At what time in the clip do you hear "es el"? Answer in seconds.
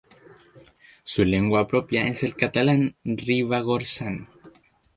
2.07-2.35